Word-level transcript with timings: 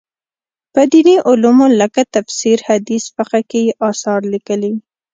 په 0.73 0.81
دیني 0.91 1.15
علومو 1.29 1.67
لکه 1.81 2.01
تفسیر، 2.15 2.57
حدیث، 2.69 3.03
فقه 3.15 3.39
کې 3.49 3.59
یې 3.67 3.73
اثار 3.89 4.21
لیکلي. 4.33 4.73